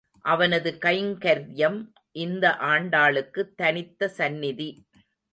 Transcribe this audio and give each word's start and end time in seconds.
அவனது 0.25 0.69
கைங்கர்யமே 0.85 1.81
இந்த 2.11 2.45
ஆண்டாளுக்கு 2.61 3.41
தனித்த 3.55 4.07
சந்நிதி. 4.07 4.69